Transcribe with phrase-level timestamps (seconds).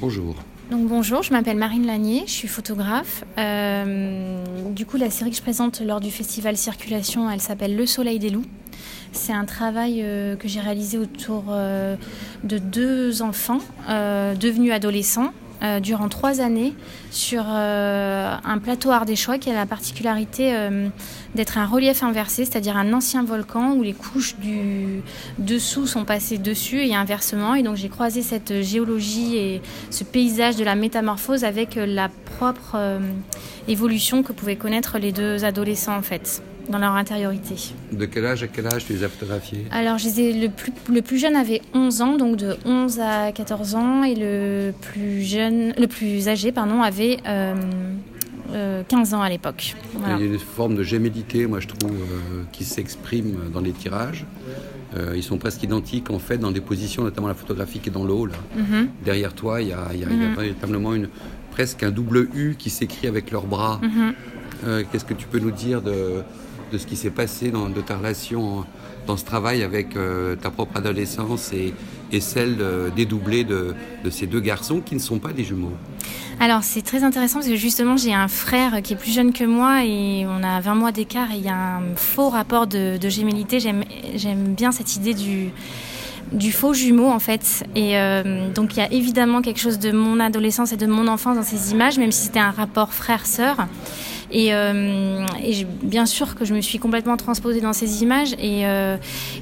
[0.00, 0.34] Bonjour.
[0.70, 3.24] Donc bonjour, je m'appelle Marine Lanier, je suis photographe.
[3.36, 7.84] Euh, du coup, la série que je présente lors du festival Circulation, elle s'appelle Le
[7.84, 8.46] Soleil des loups.
[9.12, 11.96] C'est un travail euh, que j'ai réalisé autour euh,
[12.44, 13.58] de deux enfants
[13.88, 15.32] devenus adolescents
[15.62, 16.72] euh, durant trois années
[17.10, 20.88] sur euh, un plateau ardéchois qui a la particularité euh,
[21.34, 25.02] d'être un relief inversé, c'est-à-dire un ancien volcan où les couches du
[25.38, 27.54] dessous sont passées dessus et inversement.
[27.54, 32.76] Et donc j'ai croisé cette géologie et ce paysage de la métamorphose avec la propre
[33.68, 37.54] évolution que pouvaient connaître les deux adolescents en fait dans leur intériorité.
[37.92, 41.02] De quel âge à quel âge tu les as photographiés Alors, je le, plus, le
[41.02, 45.72] plus jeune avait 11 ans, donc de 11 à 14 ans, et le plus, jeune,
[45.78, 47.24] le plus âgé pardon, avait 15
[48.52, 49.74] euh, euh, ans à l'époque.
[49.94, 53.72] Il y a une forme de gémellité, moi je trouve, euh, qui s'exprime dans les
[53.72, 54.24] tirages.
[55.14, 58.04] ils sont presque identiques en fait dans des positions, notamment la photographie qui est dans
[58.04, 58.26] le haut.
[58.26, 58.34] Là.
[58.56, 58.88] Mhm.
[59.04, 60.34] Derrière toi, il y a, y a, mhm.
[60.34, 61.08] véritablement une,
[61.52, 63.80] presque un double U qui s'écrit avec leurs bras.
[63.82, 64.14] Mhm.
[64.92, 66.22] Qu'est-ce que tu peux nous dire de,
[66.70, 68.64] de ce qui s'est passé dans, de ta relation
[69.06, 71.74] dans ce travail avec euh, ta propre adolescence et,
[72.12, 72.58] et celle
[72.94, 75.72] dédoublée de, de, ces deux garçons qui ne sont pas des jumeaux.
[76.38, 79.44] Alors c'est très intéressant parce que justement j'ai un frère qui est plus jeune que
[79.44, 82.96] moi et on a 20 mois d'écart et il y a un faux rapport de,
[82.96, 83.60] de gémellité.
[83.60, 83.84] J'aime
[84.54, 85.50] bien cette idée du
[86.32, 87.64] du faux jumeau en fait.
[87.74, 91.08] Et euh, donc il y a évidemment quelque chose de mon adolescence et de mon
[91.08, 93.66] enfance dans ces images, même si c'était un rapport frère-sœur.
[94.32, 95.26] Et, euh,
[95.82, 98.32] bien sûr que je me suis complètement transposée dans ces images.
[98.34, 98.96] Et, euh,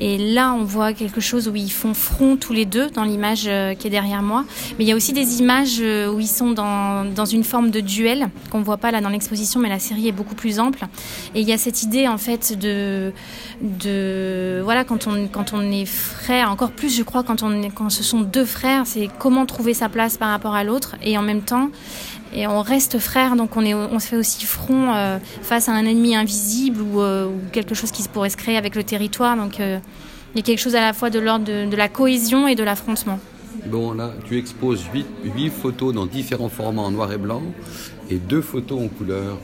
[0.00, 3.44] et, là, on voit quelque chose où ils font front tous les deux dans l'image
[3.46, 4.44] euh, qui est derrière moi.
[4.78, 7.80] Mais il y a aussi des images où ils sont dans, dans une forme de
[7.80, 10.84] duel qu'on voit pas là dans l'exposition, mais la série est beaucoup plus ample.
[11.34, 13.12] Et il y a cette idée en fait de,
[13.60, 17.90] de voilà quand on quand on est frère, encore plus je crois quand on quand
[17.90, 21.22] ce sont deux frères, c'est comment trouver sa place par rapport à l'autre et en
[21.22, 21.70] même temps
[22.34, 25.72] et on reste frères, donc on, est, on se fait aussi front euh, face à
[25.72, 29.36] un ennemi invisible euh, ou, quelque chose qui pourrait se créer avec le territoire.
[29.36, 29.78] Donc euh,
[30.34, 32.64] il y a quelque chose à la fois de l'ordre de, la cohésion et de
[32.64, 33.18] l'affrontement.
[33.66, 37.42] Bon, là, tu exposes huit photos dans différents formats en noir et blanc
[38.10, 39.38] et deux photos en couleur.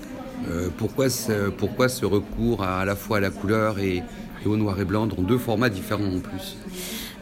[0.79, 4.03] pourquoi, ce, recours à, à la fois à la couleur et,
[4.45, 6.57] et au noir et blanc dans deux formats différents en plus?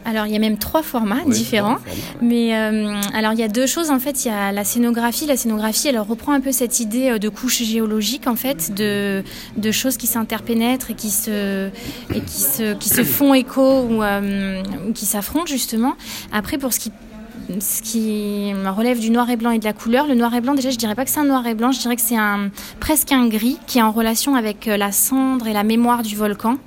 [0.07, 1.79] Alors il y a même trois formats différents.
[2.23, 4.25] Mais euh, alors il y a deux choses en fait.
[4.25, 5.27] Il y a la scénographie.
[5.27, 9.25] La scénographie, elle reprend un peu cette idée euh, de couche géologique en fait, de,
[9.57, 11.69] de choses qui s'interpénètrent et qui se
[12.15, 15.97] et qui se qui se font écho ou, euh, ou qui s'affrontent justement.
[16.33, 16.93] Après pour ce qui
[17.61, 20.07] ce qui relève du noir et blanc et de la couleur.
[20.07, 21.81] Le noir et blanc, déjà, je dirais pas que c'est un noir et blanc, je
[21.81, 25.47] dirais que c'est un presque un gris qui est en relation avec euh, la cendre
[25.47, 26.59] et la mémoire du volcan.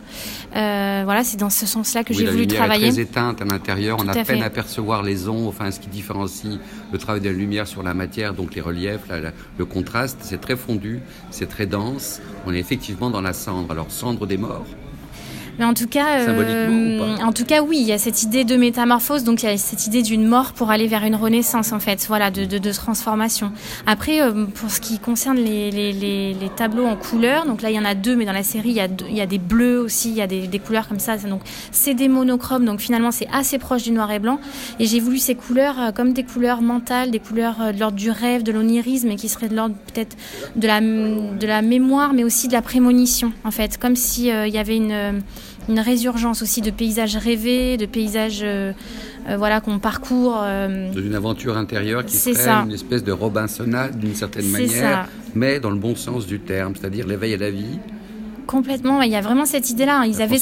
[0.55, 2.85] Euh, voilà, c'est dans ce sens-là que j'ai voulu travailler.
[2.85, 5.69] La lumière est très éteinte à l'intérieur, on a peine à percevoir les ondes, enfin
[5.71, 6.57] ce qui différencie
[6.91, 9.01] le travail de la lumière sur la matière, donc les reliefs,
[9.57, 12.21] le contraste, c'est très fondu, c'est très dense.
[12.45, 13.71] On est effectivement dans la cendre.
[13.71, 14.65] Alors cendre des morts.
[15.59, 18.55] Mais en tout cas, euh, en tout cas, oui, il y a cette idée de
[18.55, 21.81] métamorphose, donc il y a cette idée d'une mort pour aller vers une renaissance, en
[21.81, 23.51] fait, voilà, de, de, de transformation.
[23.85, 27.71] Après, euh, pour ce qui concerne les, les, les, les, tableaux en couleurs, donc là,
[27.71, 29.25] il y en a deux, mais dans la série, il y a, il y a
[29.25, 31.17] des bleus aussi, il y a des, des couleurs comme ça.
[31.17, 34.39] Donc, c'est des monochromes, donc finalement, c'est assez proche du noir et blanc.
[34.79, 38.11] Et j'ai voulu ces couleurs euh, comme des couleurs mentales, des couleurs de l'ordre du
[38.11, 40.15] rêve, de l'onirisme, et qui seraient de l'ordre peut-être
[40.55, 44.53] de la, de la mémoire, mais aussi de la prémonition, en fait, comme si il
[44.53, 45.21] y avait une
[45.69, 48.73] une résurgence aussi de paysages rêvés, de paysages euh,
[49.29, 50.39] euh, voilà qu'on parcourt.
[50.41, 55.69] Euh, D'une aventure intérieure qui serait une espèce de Robinsonade d'une certaine manière, mais dans
[55.69, 57.79] le bon sens du terme, c'est-à-dire l'éveil à la vie.
[58.47, 60.05] Complètement, il y a vraiment cette idée-là.
[60.07, 60.39] Ils avaient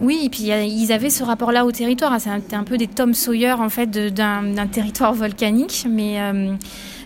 [0.00, 2.20] oui, et puis ils avaient ce rapport-là au territoire.
[2.20, 6.18] C'était un peu des Tom Sawyer en fait d'un territoire volcanique, mais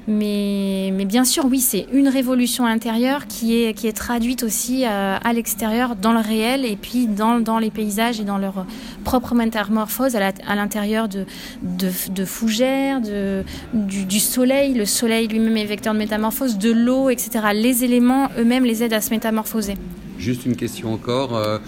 [0.08, 4.86] mais, mais bien sûr, oui, c'est une révolution intérieure qui est, qui est traduite aussi
[4.86, 8.64] euh, à l'extérieur, dans le réel, et puis dans, dans les paysages et dans leur
[9.04, 11.26] propre métamorphose à l'intérieur de,
[11.62, 13.44] de, fougères, de,
[13.74, 14.72] du, du, soleil.
[14.72, 17.40] Le soleil lui-même est vecteur de métamorphose, de l'eau, etc.
[17.52, 19.74] Les éléments eux-mêmes les aident à se métamorphoser.
[20.18, 21.36] Juste une question encore.
[21.36, 21.58] Euh,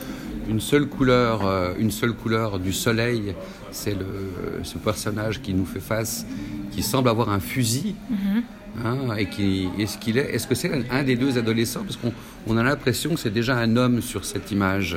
[0.48, 3.34] une seule couleur, euh, une seule couleur du soleil,
[3.70, 3.96] c'est
[4.62, 6.24] ce personnage qui nous fait face
[6.70, 7.94] qui semble avoir un fusil.
[8.10, 8.42] Mhm.
[8.84, 11.82] Hein, et qui est-ce qu'il est est-ce que c'est un des deux adolescents?
[11.82, 14.96] Parce qu'on a l'impression que c'est déjà un homme sur cette image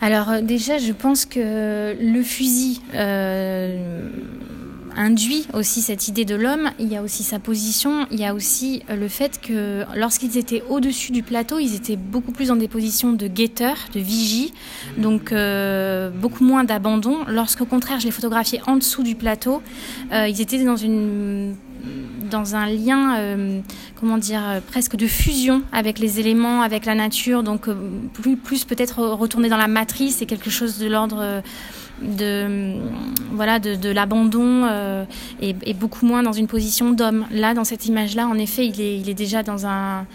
[0.00, 4.08] alors euh, déjà je pense que le fusil euh,
[4.96, 8.34] induit aussi cette idée de l'homme, il y a aussi sa position, il y a
[8.34, 12.68] aussi le fait que lorsqu'ils étaient au-dessus du plateau, ils étaient beaucoup plus dans des
[12.68, 14.52] positions de guetteurs, de vigie,
[14.96, 15.34] donc
[16.20, 17.18] beaucoup moins d'abandon.
[17.28, 19.62] Lorsqu'au contraire, je les photographiais en dessous du plateau,
[20.12, 21.54] ils étaient dans une
[22.30, 23.60] dans un lien, euh,
[23.98, 27.42] comment dire, euh, presque de fusion avec les éléments, avec la nature.
[27.42, 27.74] Donc, euh,
[28.44, 31.42] plus, peut-être retourner dans la matrice et quelque chose de l'ordre
[32.02, 32.74] de
[33.32, 34.66] voilà de, l'abandon
[35.40, 37.26] et, beaucoup moins dans une position d'homme.
[37.30, 40.06] Là, dans cette image-là, en effet, il est déjà dans un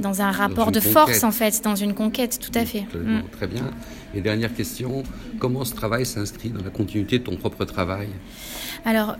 [0.00, 2.86] dans un rapport de force en fait, dans une conquête, tout à fait.
[2.94, 3.22] Mm.
[3.32, 3.70] Très bien.
[4.14, 5.02] Et dernière question,
[5.38, 8.08] comment ce travail s'inscrit dans la continuité de ton propre travail?
[8.84, 9.16] Alors,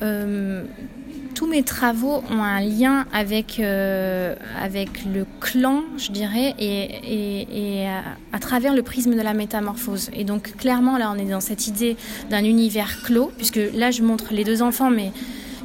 [1.39, 7.87] tous mes travaux ont un lien avec, euh, avec le clan, je dirais, et, et,
[8.33, 10.11] à, travers le prisme de la métamorphose.
[10.15, 11.97] Et donc clairement, là, on est dans cette idée
[12.29, 15.13] d'un univers clos, puisque là, je montre les deux enfants, mais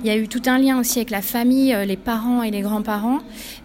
[0.04, 2.52] il y a eu tout un lien aussi avec la famille, euh, les parents et
[2.52, 3.20] les grands-parents.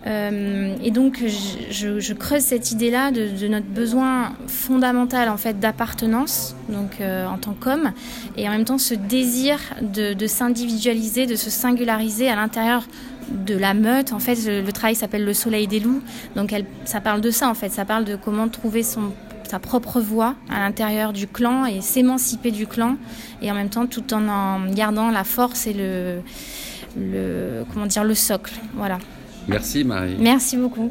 [0.07, 6.55] Euh, et donc, je, creuse cette idée-là de, notre besoin fondamental en fait d'appartenance,
[7.01, 7.93] euh, en tant qu'homme,
[8.37, 12.87] et en même temps ce désir de, s'individualiser, de se singulariser à l'intérieur
[13.31, 14.13] de la meute.
[14.13, 16.03] En fait, le, travail s'appelle Le Soleil des loups.
[16.37, 17.71] Donc, ça parle de ça, en fait.
[17.71, 19.13] Ça parle de comment trouver son
[19.49, 22.97] sa propre voix à l'intérieur du clan et s'émanciper du clan
[23.43, 26.21] et en même temps tout en en gardant la force et le,
[26.99, 28.55] le comment dire le socle.
[28.75, 28.99] Voilà.
[29.47, 30.17] Merci Marie.
[30.19, 30.91] Merci beaucoup.